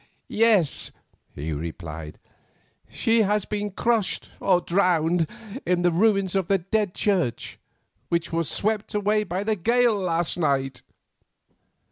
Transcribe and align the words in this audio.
"Yes," 0.27 0.91
he 1.35 1.53
replied, 1.53 2.17
"she 2.89 3.21
has 3.21 3.45
been 3.45 3.69
crushed 3.69 4.31
or 4.39 4.59
drowned 4.59 5.27
in 5.63 5.83
the 5.83 5.91
ruins 5.91 6.35
of 6.35 6.47
the 6.47 6.57
Dead 6.57 6.95
Church, 6.95 7.59
which 8.09 8.33
was 8.33 8.49
swept 8.49 8.95
away 8.95 9.23
by 9.23 9.43
the 9.43 9.55
gale 9.55 9.99
last 10.01 10.39
night." 10.39 10.81